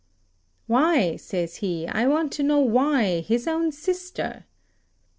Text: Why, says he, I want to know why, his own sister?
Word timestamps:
Why, 0.65 1.15
says 1.17 1.57
he, 1.57 1.87
I 1.87 2.07
want 2.07 2.31
to 2.33 2.41
know 2.41 2.57
why, 2.59 3.19
his 3.19 3.47
own 3.47 3.71
sister? 3.71 4.45